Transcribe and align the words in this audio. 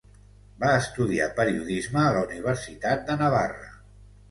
Va 0.63 0.71
estudiar 0.77 1.27
periodisme 1.41 2.03
a 2.05 2.15
la 2.17 2.25
Universitat 2.31 3.07
de 3.13 3.21
Navarra. 3.23 3.71